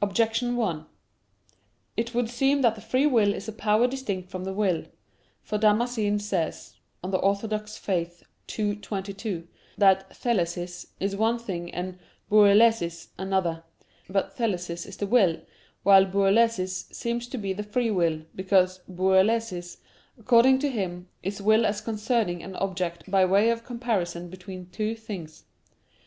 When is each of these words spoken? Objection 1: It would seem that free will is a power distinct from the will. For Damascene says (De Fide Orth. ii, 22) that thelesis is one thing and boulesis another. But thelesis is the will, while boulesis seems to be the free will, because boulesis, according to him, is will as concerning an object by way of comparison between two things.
Objection 0.00 0.56
1: 0.56 0.86
It 1.98 2.14
would 2.14 2.30
seem 2.30 2.62
that 2.62 2.82
free 2.82 3.04
will 3.04 3.34
is 3.34 3.48
a 3.48 3.52
power 3.52 3.86
distinct 3.86 4.30
from 4.30 4.44
the 4.44 4.52
will. 4.54 4.86
For 5.42 5.58
Damascene 5.58 6.20
says 6.20 6.76
(De 7.02 7.10
Fide 7.10 7.18
Orth. 7.22 8.18
ii, 8.58 8.76
22) 8.76 9.48
that 9.76 10.08
thelesis 10.08 10.86
is 11.00 11.14
one 11.14 11.38
thing 11.38 11.70
and 11.70 11.98
boulesis 12.30 13.08
another. 13.18 13.62
But 14.08 14.34
thelesis 14.34 14.86
is 14.86 14.96
the 14.96 15.06
will, 15.06 15.42
while 15.82 16.06
boulesis 16.06 16.86
seems 16.94 17.26
to 17.28 17.36
be 17.36 17.52
the 17.52 17.62
free 17.62 17.90
will, 17.90 18.22
because 18.34 18.78
boulesis, 18.90 19.76
according 20.18 20.60
to 20.60 20.70
him, 20.70 21.10
is 21.22 21.42
will 21.42 21.66
as 21.66 21.82
concerning 21.82 22.42
an 22.42 22.56
object 22.56 23.10
by 23.10 23.26
way 23.26 23.50
of 23.50 23.64
comparison 23.64 24.30
between 24.30 24.70
two 24.70 24.94
things. 24.94 25.44